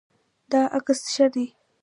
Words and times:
دا 0.51 0.61
عکس 0.77 1.01
ښه 1.13 1.27
دی 1.33 1.45